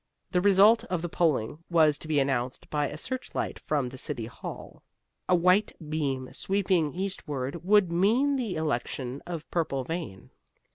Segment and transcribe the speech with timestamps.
[0.31, 4.25] The result of the polling was to be announced by a searchlight from the City
[4.25, 4.81] Hall.
[5.29, 10.31] A white beam sweeping eastward would mean the election of Purplevein.